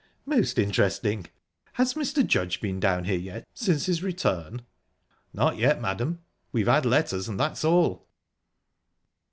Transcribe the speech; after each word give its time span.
"Most 0.25 0.57
interesting! 0.57 1.27
Has 1.73 1.93
Mr. 1.93 2.25
Judge 2.25 2.59
been 2.59 2.79
down 2.79 3.03
here 3.05 3.19
yet 3.19 3.47
since 3.53 3.85
his 3.85 4.01
return?" 4.01 4.63
"Not 5.31 5.57
yet, 5.57 5.79
madam. 5.79 6.21
We've 6.51 6.65
had 6.65 6.87
letters, 6.87 7.29
and 7.29 7.39
that's 7.39 7.63
all." 7.63 8.07